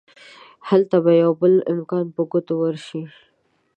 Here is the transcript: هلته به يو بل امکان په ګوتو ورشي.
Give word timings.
هلته 0.69 0.95
به 1.03 1.11
يو 1.21 1.31
بل 1.41 1.53
امکان 1.73 2.05
په 2.15 2.21
ګوتو 2.31 2.53
ورشي. 2.59 3.01